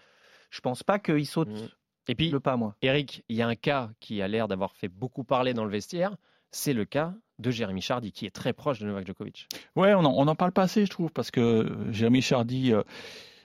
[0.50, 1.68] je pense pas qu'il saute Mm.
[2.10, 2.74] Et puis, le pas moi.
[2.80, 5.70] Eric, il y a un cas qui a l'air d'avoir fait beaucoup parler dans le
[5.70, 6.16] vestiaire,
[6.50, 9.46] c'est le cas de Jérémy Chardy, qui est très proche de Novak Djokovic.
[9.76, 12.82] Ouais, on n'en parle pas assez, je trouve, parce que euh, Jérémy Chardy, euh,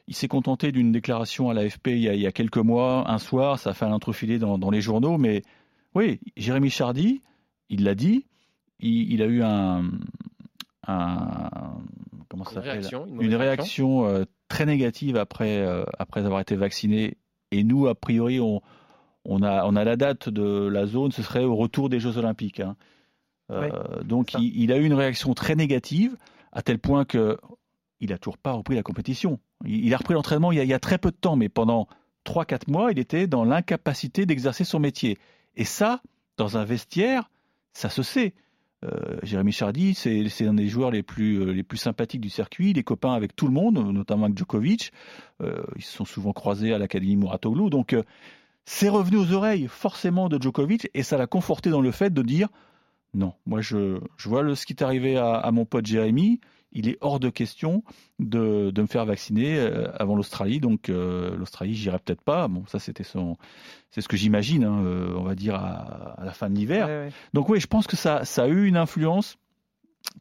[0.08, 3.10] il s'est contenté d'une déclaration à l'AFP il, y a- il y a quelques mois,
[3.10, 5.44] un soir, ça a fait un entrefilet dans, dans les journaux, mais
[5.96, 7.22] oui, Jérémy Chardy,
[7.70, 8.26] il l'a dit,
[8.80, 9.84] il, il a eu un,
[10.88, 11.50] un-
[12.30, 16.42] comment ça Une réaction, une une mauvaise réaction euh, très négative après, euh, après avoir
[16.42, 17.18] été vacciné.
[17.52, 18.62] Et nous, a priori, on,
[19.26, 22.18] on, a, on a la date de la zone, ce serait au retour des Jeux
[22.18, 22.60] Olympiques.
[22.60, 22.76] hein.
[23.52, 26.16] Euh, donc, il, il a eu une réaction très négative,
[26.52, 27.38] à tel point que
[28.00, 29.40] il a toujours pas repris la compétition.
[29.66, 31.36] Il, il a repris l'entraînement il, y a- il y a très peu de temps,
[31.36, 31.88] mais pendant
[32.26, 35.18] 3-4 mois, il était dans l'incapacité d'exercer son métier.
[35.56, 36.02] Et ça,
[36.38, 37.30] dans un vestiaire,
[37.74, 38.34] ça se sait.
[38.84, 42.72] Euh, Jérémy Chardy, c'est un des joueurs les plus, euh, les plus sympathiques du circuit,
[42.72, 44.92] il est copain avec tout le monde, notamment avec Djokovic.
[45.42, 47.70] Euh, ils se sont souvent croisés à l'Académie Mouratoglou.
[47.70, 48.04] Donc, euh,
[48.66, 52.22] c'est revenu aux oreilles forcément de Djokovic et ça l'a conforté dans le fait de
[52.22, 52.50] dire
[53.14, 56.40] non, moi je, je vois le, ce qui est arrivé à, à mon pote Jérémy,
[56.74, 57.84] il est hors de question
[58.20, 60.60] de, de me faire vacciner euh, avant l'Australie.
[60.60, 62.48] Donc euh, l'Australie, j'irai peut-être pas.
[62.48, 63.38] Bon, ça c'était son,
[63.92, 66.88] c'est ce que j'imagine, hein, euh, on va dire à, à la fin de l'hiver.
[66.88, 67.10] Ouais, ouais.
[67.34, 69.38] Donc oui, je pense que ça, ça a eu une influence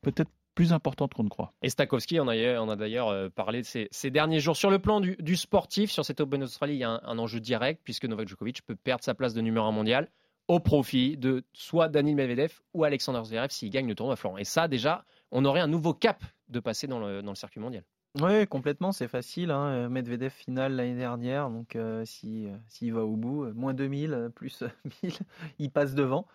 [0.03, 1.55] peut-être plus importante qu'on ne croit.
[1.63, 4.55] Et Stakowski, on a, on a d'ailleurs parlé ces, ces derniers jours.
[4.55, 7.19] Sur le plan du, du sportif, sur cette Open Australie, il y a un, un
[7.19, 10.11] enjeu direct, puisque Novak Djokovic peut perdre sa place de numéro 1 mondial
[10.53, 14.37] au profit de soit Daniil Medvedev ou Alexander Zverev s'il gagne le tournoi à Florent.
[14.37, 17.85] Et ça, déjà, on aurait un nouveau cap de passer dans le circuit mondial.
[18.21, 19.51] Oui, complètement, c'est facile.
[19.51, 19.89] Hein.
[19.89, 24.13] Medvedev finale l'année dernière, donc euh, si, euh, s'il va au bout, euh, moins 2000,
[24.13, 24.69] euh, plus euh,
[25.03, 25.15] 1000,
[25.59, 26.27] il passe devant.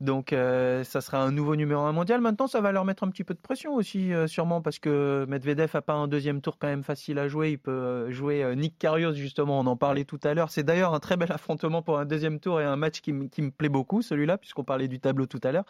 [0.00, 2.20] Donc ça sera un nouveau numéro 1 mondial.
[2.20, 5.70] Maintenant, ça va leur mettre un petit peu de pression aussi, sûrement, parce que Medvedev
[5.74, 7.52] n'a pas un deuxième tour quand même facile à jouer.
[7.52, 10.50] Il peut jouer Nick Kyrgios, justement, on en parlait tout à l'heure.
[10.50, 13.30] C'est d'ailleurs un très bel affrontement pour un deuxième tour et un match qui, m-
[13.30, 15.64] qui me plaît beaucoup, celui-là, puisqu'on parlait du tableau tout à l'heure.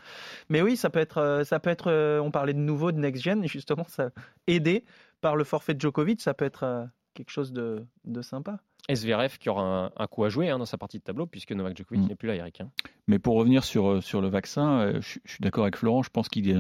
[0.49, 3.85] Mais oui, ça peut être, ça peut être on parlait de nouveau, de next-gen, justement,
[3.89, 4.11] ça
[4.47, 4.85] aidé
[5.23, 8.59] par le forfait de Djokovic, ça peut être euh, quelque chose de, de sympa.
[8.93, 11.53] Zverev qui aura un, un coup à jouer hein, dans sa partie de tableau, puisque
[11.53, 12.09] Novak Djokovic Mm.
[12.09, 12.61] n'est plus là, Eric.
[12.61, 12.71] hein.
[13.07, 16.03] Mais pour revenir sur, euh, sur le vaccin, euh, je, je suis d'accord avec Florent,
[16.03, 16.57] je pense qu'il est,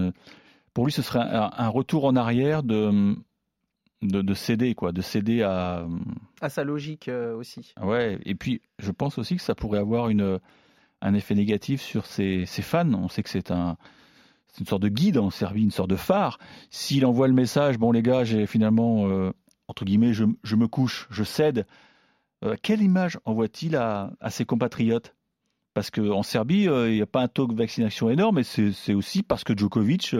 [0.72, 3.14] pour lui ce serait un, un retour en arrière de,
[4.02, 5.86] de, céder, quoi, de céder à.
[6.40, 7.74] À sa logique euh, aussi.
[7.82, 10.38] Ouais, et puis je pense aussi que ça pourrait avoir une,
[11.00, 12.92] un effet négatif sur ses, fans.
[12.94, 13.76] On sait que c'est un.
[14.52, 16.38] C'est une sorte de guide en Serbie, une sorte de phare.
[16.70, 19.32] S'il envoie le message, bon les gars, j'ai finalement, euh,
[19.66, 21.66] entre guillemets, je, je, me couche, je cède,
[22.44, 25.14] euh, quelle image envoie-t-il à, à, ses compatriotes?
[25.74, 29.22] Parce qu'en Serbie, il n'y a pas un taux de vaccination énorme, et c'est aussi
[29.22, 30.14] parce que Djokovic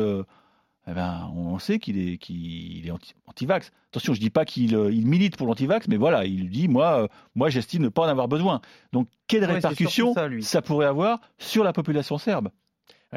[0.88, 2.90] eh ben, on sait qu'il est,
[3.26, 3.70] anti-vax.
[3.90, 6.66] Attention, je ne dis pas qu'il euh, il milite pour l'anti-vax, mais voilà, il dit
[6.66, 8.60] moi, euh, moi j'estime ne pas en avoir besoin.
[8.92, 12.50] Donc, quelles répercussions ça, pourrait avoir sur la population serbe?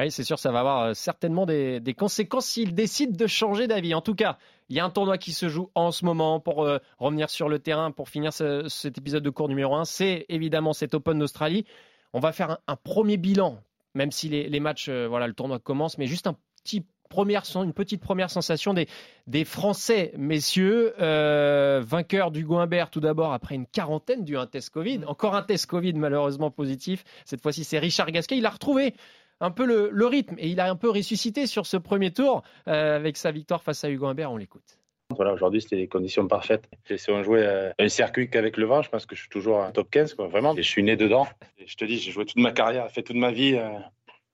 [0.04, 3.94] Oui, c'est sûr, ça va avoir euh, certainement des, conséquences s'il décide de changer d'avis.
[3.94, 6.68] En tout cas, il y a un tournoi qui se joue en ce moment pour
[6.98, 9.84] revenir sur le terrain, pour finir cet épisode de cours numéro 1.
[9.84, 11.64] C'est évidemment cet Open d'Australie.
[12.12, 13.60] On va faire un, premier bilan,
[13.94, 17.72] même si les, les matchs, voilà, le tournoi commence, mais juste un petit première, une
[17.72, 18.88] petite première sensation des,
[19.26, 20.94] des Français, messieurs.
[21.00, 24.98] Euh, vainqueur du Humbert tout d'abord après une quarantaine du un test Covid.
[24.98, 25.08] Mm.
[25.08, 27.04] Encore un test Covid malheureusement positif.
[27.24, 28.36] Cette fois-ci, c'est Richard Gasquet.
[28.36, 28.94] Il a retrouvé
[29.40, 32.96] un peu le, rythme et il a un peu ressuscité sur ce premier tour euh,
[32.96, 34.32] avec sa victoire face à Hugo Humbert.
[34.32, 34.78] On l'écoute.
[35.14, 36.68] Voilà, aujourd'hui, c'était des conditions parfaites.
[36.96, 39.62] Si on jouait euh, un circuit qu'avec le vent, je pense que je suis toujours
[39.62, 40.54] un top 15, quoi, vraiment.
[40.56, 41.26] Je suis né dedans.
[41.64, 43.56] je te dis, j'ai joué toute ma carrière, fait toute ma vie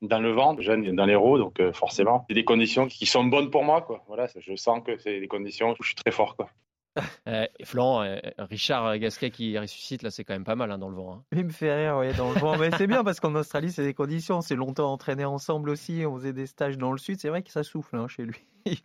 [0.02, 3.50] dans le vent, jeune dans l'héros, donc euh, forcément, c'est des conditions qui sont bonnes
[3.50, 3.80] pour moi.
[3.80, 4.02] Quoi.
[4.08, 6.36] Voilà, je sens que c'est des conditions où je suis très fort.
[6.36, 6.50] Quoi.
[7.28, 10.88] Euh, Florent, euh, Richard Gasquet qui ressuscite, là, c'est quand même pas mal hein, dans
[10.88, 11.14] le vent.
[11.14, 11.24] Hein.
[11.32, 12.58] Il me fait rire, oui, dans le vent.
[12.58, 14.38] Mais c'est bien parce qu'en Australie, c'est des conditions.
[14.38, 16.04] On s'est longtemps entraîné ensemble aussi.
[16.04, 17.20] On faisait des stages dans le sud.
[17.20, 18.44] C'est vrai que ça souffle hein, chez lui.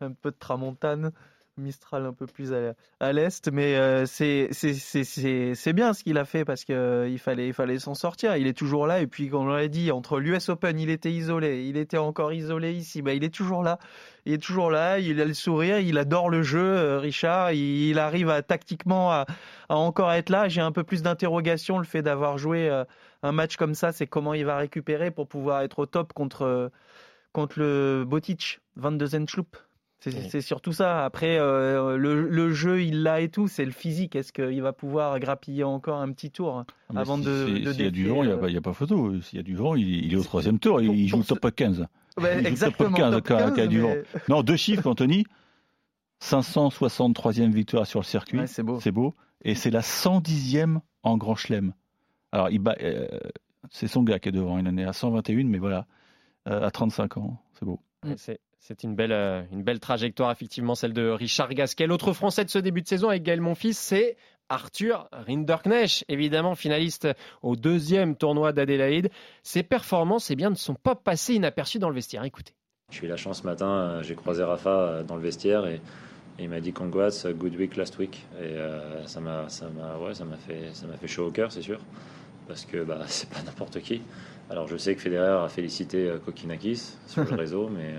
[0.00, 1.12] un peu de tramontane.
[1.58, 2.52] Mistral un peu plus
[3.00, 7.54] à, l'est, mais euh, c'est bien ce qu'il a fait parce qu'il euh, fallait, il
[7.54, 8.36] fallait s'en sortir.
[8.36, 11.10] Il est toujours là et puis comme on l'a dit, entre l'US Open, il était
[11.10, 13.78] isolé, il était encore isolé ici, bah, il est toujours là.
[14.26, 17.52] Il est toujours là, il a le sourire, il adore le jeu, euh, Richard.
[17.52, 19.24] Il, arrive à tactiquement à,
[19.70, 20.48] encore être là.
[20.48, 21.78] J'ai un peu plus d'interrogation.
[21.78, 22.68] Le fait d'avoir joué
[23.22, 26.70] un match comme ça, c'est comment il va récupérer pour pouvoir être au top contre
[27.36, 29.56] contre le Botic, 22 Zenschlup.
[30.00, 31.04] C'est surtout ça.
[31.04, 33.48] Après, euh, le, jeu, il l'a et tout.
[33.48, 34.14] C'est le physique.
[34.14, 37.90] Est-ce qu'il va pouvoir grappiller encore un petit tour ah, avant de, S'il y a
[37.90, 39.20] du vent, il n'y a, pas photo.
[39.20, 40.80] S'il y a du vent, il, est au troisième tour.
[40.80, 41.86] il, joue le top 15.
[42.44, 42.96] exactement.
[43.10, 43.94] Top 15, top du vent.
[44.28, 45.24] Non, deux chiffres, Anthony.
[46.22, 48.40] 563e victoire sur le circuit.
[48.46, 48.80] c'est beau.
[48.80, 49.14] C'est beau.
[49.42, 51.72] Et c'est la 110e en Grand Chelem.
[52.32, 52.48] Alors,
[52.82, 53.06] euh,
[53.70, 54.58] c'est son gars qui est devant.
[54.58, 55.86] Il en est à 121, mais voilà,
[56.48, 57.38] euh, à 35 ans.
[57.54, 57.80] C'est beau.
[58.16, 61.86] C'est c'est une belle, euh, une belle trajectoire, effectivement, celle de Richard Gasquet.
[61.86, 64.16] L'autre Français de ce début de saison avec Gaël Monfils, c'est
[64.48, 67.08] Arthur Rinderknecht, évidemment finaliste
[67.42, 69.10] au deuxième tournoi d'Adélaïde.
[69.42, 72.24] Ses performances eh bien, ne sont pas passées inaperçues dans le vestiaire.
[72.24, 72.54] Écoutez.
[72.90, 75.80] J'ai eu la chance ce matin, euh, j'ai croisé Rafa euh, dans le vestiaire et,
[76.38, 78.26] il m'a dit congrats, good week last week.
[78.38, 78.56] Et
[79.06, 80.12] ça m'a ouais,
[80.46, 81.80] fait, fait chaud au cœur, c'est sûr,
[82.46, 84.02] parce que bah, c'est pas n'importe qui.
[84.50, 87.94] Alors je sais que Federer a félicité Kokinakis sur le réseau, mais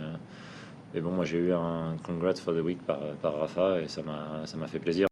[0.94, 4.02] mais bon, moi j'ai eu un congrats for the week par, par Rafa et ça
[4.04, 5.08] m'a fait plaisir.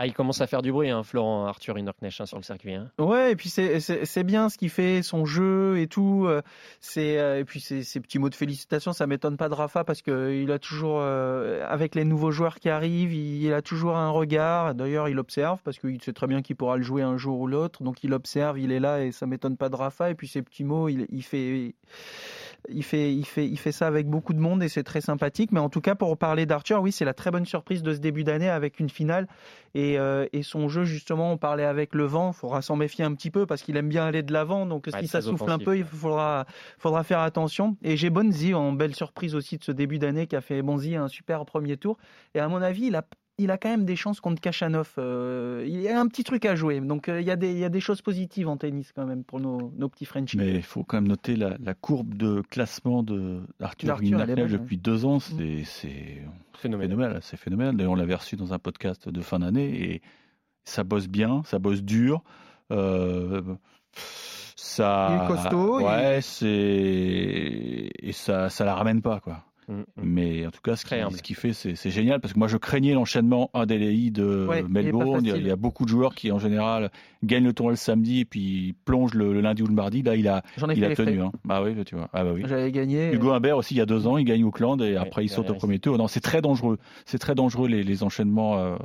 [0.00, 2.72] Ah, il commence à faire du bruit, hein, Florent Arthur Hinderknecht hein, sur le circuit.
[2.72, 2.88] Hein.
[3.00, 6.24] Ouais, et puis c'est bien ce qu'il fait, son jeu et tout.
[6.28, 6.40] Euh,
[6.78, 10.00] c'est euh, et puis ces, petits mots de félicitations, ça m'étonne pas de Rafa parce
[10.00, 14.10] que il a toujours, euh, avec les nouveaux joueurs qui arrivent, il, a toujours un
[14.10, 14.76] regard.
[14.76, 17.48] D'ailleurs, il observe parce qu'il sait très bien qu'il pourra le jouer un jour ou
[17.48, 17.82] l'autre.
[17.82, 20.10] Donc il observe, il est là et ça m'étonne pas de Rafa.
[20.12, 21.74] Et puis ces petits mots, il, il fait
[22.68, 25.52] il fait, il, fait, il fait ça avec beaucoup de monde et c'est très sympathique.
[25.52, 27.98] Mais en tout cas, pour parler d'Arthur, oui, c'est la très bonne surprise de ce
[27.98, 29.26] début d'année avec une finale.
[29.74, 32.32] Et, euh, et, son jeu, justement, on parlait avec le vent.
[32.32, 34.66] Il faudra s'en méfier un petit peu parce qu'il aime bien aller de l'avant.
[34.66, 36.46] Donc, si ça souffle un peu, il faudra,
[36.78, 37.76] faudra faire attention.
[37.82, 40.96] Et j'ai Bonzi en belle surprise aussi de ce début d'année qui a fait Bonzi
[40.96, 41.96] un super premier tour.
[42.34, 43.04] Et à mon avis, il a
[43.38, 44.92] il a quand même des chances contre Kachanov.
[44.98, 46.80] Euh, il y a un petit truc à jouer.
[46.80, 49.06] Donc euh, il, y a des, il y a des choses positives en tennis quand
[49.06, 50.36] même pour nos, nos petits Frenchies.
[50.36, 55.04] Mais il faut quand même noter la, la courbe de classement d'Arthur Guinaclel depuis deux
[55.04, 55.18] ans.
[55.18, 55.62] Mm.
[55.64, 56.22] C'est
[56.54, 57.20] phénoménal.
[57.22, 57.76] C'est phénoménal.
[57.76, 60.02] D'ailleurs, on l'avait reçu dans un podcast de fin d'année et
[60.64, 62.22] ça bosse bien, ça bosse dur.
[62.72, 63.40] Euh,
[64.56, 65.80] ça, il est costaud.
[65.80, 69.44] Ouais, c'est et ça, ça la ramène pas quoi.
[69.68, 69.84] Mm, mm.
[70.02, 70.84] Mais en tout cas, ce
[71.22, 75.24] qu'il fait, c'est génial parce que moi, je craignais l'enchaînement ADLI de Melbourne.
[75.24, 76.90] Il, y a beaucoup de joueurs qui, en général,
[77.22, 80.02] gagnent le tournoi le samedi et puis plongent le, lundi ou le mardi.
[80.02, 80.42] Là, il a,
[80.74, 81.20] il a tenu.
[81.20, 81.32] Hein.
[81.44, 82.08] Bah oui, tu vois.
[82.12, 82.42] Ah bah oui.
[82.46, 83.12] J'avais gagné.
[83.12, 85.50] Hugo Humbert aussi, il y a deux ans, il gagne Auckland et après, il saute
[85.50, 85.98] au premier tour.
[85.98, 86.78] Non, c'est très dangereux.
[87.04, 88.58] C'est très dangereux les, les enchaînements.
[88.58, 88.76] Euh,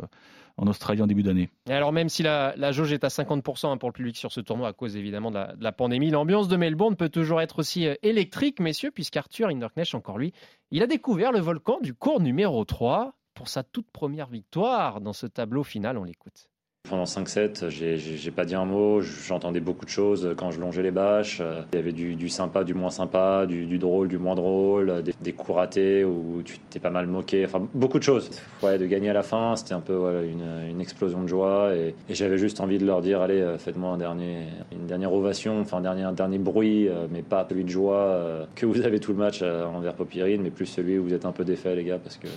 [0.58, 1.50] en Australie en début d'année.
[1.68, 4.40] Alors même si la, la jauge est à 50% hein, pour le public sur ce
[4.40, 7.96] tournoi à cause évidemment de la, pandémie, l'ambiance de Melbourne peut toujours être aussi euh,
[8.04, 10.34] électrique, messieurs, puisqu'Arthur Hinderknecht, encore lui,
[10.72, 15.14] il a découvert le volcan du cours numéro 3 pour sa toute première victoire dans
[15.14, 15.98] ce tableau final.
[15.98, 16.50] On l'écoute.
[16.90, 20.92] Pendant 5-7, j'ai pas dit un mot, j'entendais beaucoup de choses quand je longeais les
[20.92, 21.42] bâches.
[21.72, 25.58] Il y avait du, sympa, du moins sympa, du, drôle, du moins drôle, des, coups
[25.58, 28.30] ratés où tu t'es pas mal moqué, enfin beaucoup de choses.
[28.62, 32.38] Ouais, de gagner à la fin, c'était un peu une, explosion de joie et, j'avais
[32.38, 36.04] juste envie de leur dire allez, faites-moi un dernier, une dernière ovation, enfin un dernier,
[36.04, 39.42] un dernier bruit, mais pas celui de joie euh, que vous avez tout le match
[39.42, 42.28] envers Popirine, mais plus celui où vous êtes un peu défait les gars, parce que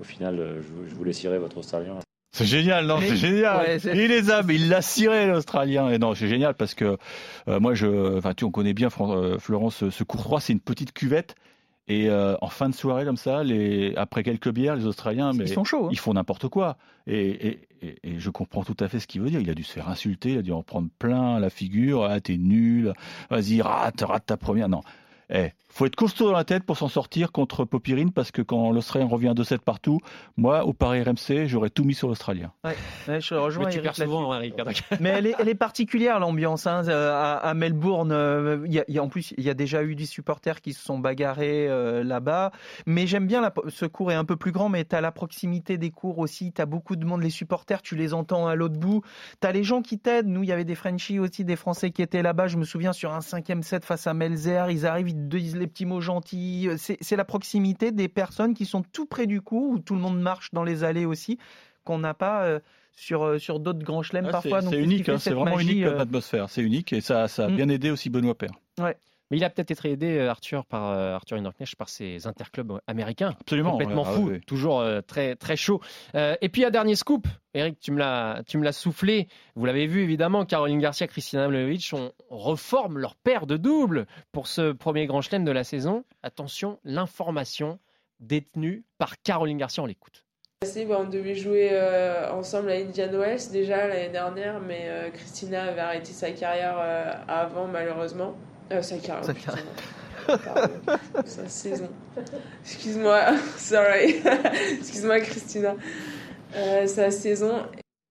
[0.00, 1.96] au final, je, je vous laisse votre Australien.
[2.32, 3.80] C'est génial, non, c'est génial.
[3.84, 5.90] il les a, mais il l'a ciré l'Australien.
[5.90, 6.96] Et non, c'est génial parce que
[7.48, 10.92] euh, moi, je, enfin, tu, on connaît bien euh, Florence, ce Courtois, c'est une petite
[10.92, 11.34] cuvette.
[11.88, 15.44] Et euh, en fin de soirée comme ça, les, après quelques bières, les Australiens, mais
[15.44, 15.86] ils sont chauds.
[15.86, 15.90] Hein.
[15.90, 16.76] Ils font n'importe quoi.
[17.08, 19.40] Et, et, et, je comprends tout à fait ce qu'il veut dire.
[19.40, 22.04] Il a dû se faire insulter, il a dû en prendre plein la figure.
[22.04, 22.92] Ah, t'es nul.
[23.28, 24.68] Vas-y, rate, rate ta première.
[24.68, 24.82] Non.
[25.32, 28.72] Eh, faut être costaud dans la tête pour s'en sortir contre Popirine parce que quand
[28.72, 30.00] l'Australien revient 2-7 partout,
[30.36, 32.52] moi, au Paris RMC, j'aurais tout mis sur l'Australien.
[32.64, 34.54] Ouais, je rejoins Mais tu perds souvent, Eric.
[35.00, 36.66] Mais elle est, elle est particulière, l'ambiance.
[36.66, 39.94] Hein, à, à, Melbourne, euh, il y, a, en plus, il y a déjà eu
[39.94, 42.50] des supporters qui se sont bagarrés euh, là-bas.
[42.86, 45.12] Mais j'aime bien, la, ce cours est un peu plus grand, mais tu as la
[45.12, 46.52] proximité des cours aussi.
[46.52, 49.02] Tu as beaucoup de monde, les supporters, tu les entends à l'autre bout.
[49.40, 50.26] Tu as les gens qui t'aident.
[50.26, 52.48] Nous, il y avait des Frenchies aussi, des Français qui étaient là-bas.
[52.48, 55.66] Je me souviens sur un cinquième set face à Melzer, ils arrivent, ils disent les
[55.66, 56.68] petits mots gentils.
[56.76, 60.20] C'est la proximité des personnes qui sont tout près du cou, où tout le monde
[60.20, 61.38] marche dans les allées aussi,
[61.84, 62.60] qu'on n'a pas euh,
[62.94, 64.62] sur, euh, sur d'autres grands chelems parfois.
[64.62, 66.50] C'est unique, hein, c'est vraiment unique comme euh, atmosphère.
[66.50, 67.56] C'est unique et ça, ça a mm.
[67.56, 68.52] bien aidé aussi Benoît Père.
[68.78, 68.96] Ouais.
[69.30, 71.38] Mais il a peut-être été aidé, euh, Arthur, par euh, Arthur
[71.78, 73.36] par ses interclubs américains.
[73.40, 73.72] Absolument.
[73.72, 75.80] Complètement ah fou, toujours euh, très, très chaud.
[76.14, 77.26] et puis, un dernier scoop.
[77.54, 79.28] Eric, tu me l'as soufflé.
[79.54, 84.46] Vous l'avez vu, évidemment, Caroline Garcia, Christina Mlevich, on reforme leur paire de doubles pour
[84.46, 86.04] ce premier grand chelem de la saison.
[86.22, 87.80] Attention, l'information
[88.20, 90.24] détenue par Caroline Garcia, on l'écoute.
[90.62, 91.70] On devait jouer
[92.32, 96.78] ensemble à Indian West déjà l'année dernière, mais Christina avait arrêté sa carrière
[97.26, 98.36] avant malheureusement.
[98.72, 99.24] Euh, sa carrière.
[99.24, 99.64] Sa carrière.
[101.24, 101.88] Sa saison.
[102.62, 104.16] Excuse-moi, sorry.
[104.78, 105.74] Excuse-moi, Christina.
[106.54, 107.62] Euh, sa saison.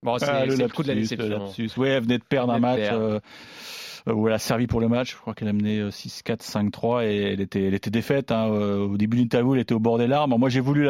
[0.02, 1.52] Bon, c'est ah, le, le coup de la déception.
[1.76, 2.90] Oui, elle venait de perdre un match.
[4.08, 5.12] Euh, où elle a servi pour le match.
[5.12, 8.32] Je crois qu'elle a mené 6-4, euh, 5-3 et elle était, elle était défaite.
[8.32, 8.48] Hein.
[8.50, 10.34] Euh, au début de l'interview, elle était au bord des larmes.
[10.38, 10.88] Moi, j'ai voulu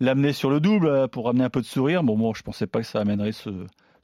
[0.00, 2.02] l'amener sur le double pour amener un peu de sourire.
[2.02, 3.50] Bon, moi, je pensais pas que ça amènerait ce,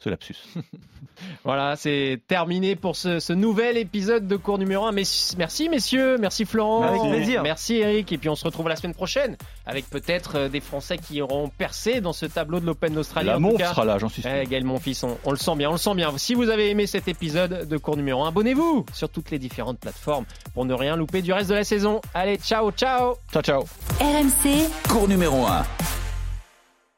[0.02, 0.36] ce lapsus.
[1.44, 4.92] voilà, c'est terminé pour ce, nouvel épisode de cours numéro 1.
[4.92, 6.82] merci messieurs, merci Florent.
[6.82, 7.42] Avec plaisir.
[7.42, 8.10] Merci Eric.
[8.10, 9.36] Et puis on se retrouve la semaine prochaine
[9.66, 13.28] avec peut-être euh, des Français qui auront percé dans ce tableau de l'Open d'Australie.
[13.28, 14.30] La Monf sera là, j'en suis sûr.
[14.30, 16.16] Eh, Gaël Monfils, on, on le sent bien, on le sent bien.
[16.16, 19.78] Si vous avez aimé cet épisode de cours numéro 1, abonnez-vous sur toutes les différentes
[19.78, 22.00] plateformes pour ne rien louper du reste de la saison.
[22.14, 23.16] Allez, ciao, ciao.
[23.32, 23.64] Ciao, ciao.
[24.00, 25.99] RMC, cours numéro 1.